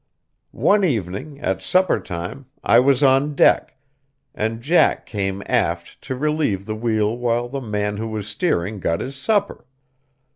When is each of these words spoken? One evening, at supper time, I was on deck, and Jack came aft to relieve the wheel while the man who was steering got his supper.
One 0.55 0.83
evening, 0.83 1.39
at 1.41 1.61
supper 1.61 1.99
time, 1.99 2.47
I 2.63 2.79
was 2.79 3.03
on 3.03 3.35
deck, 3.35 3.75
and 4.33 4.59
Jack 4.59 5.05
came 5.05 5.43
aft 5.45 6.01
to 6.05 6.15
relieve 6.15 6.65
the 6.65 6.75
wheel 6.75 7.15
while 7.15 7.47
the 7.47 7.61
man 7.61 7.97
who 7.97 8.07
was 8.07 8.25
steering 8.27 8.79
got 8.79 8.99
his 8.99 9.15
supper. 9.15 9.63